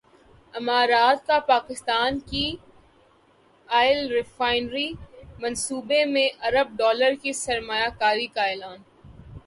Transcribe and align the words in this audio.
امارات 0.53 1.27
کا 1.27 1.37
پاکستان 1.47 2.17
کی 2.19 2.45
ئل 3.69 4.07
ریفائنری 4.11 4.91
منصوبے 5.41 6.03
میں 6.05 6.27
ارب 6.43 6.77
ڈالر 6.77 7.13
کی 7.21 7.33
سرمایہ 7.35 7.87
کاری 7.99 8.27
کا 8.27 8.43
اعلان 8.43 8.77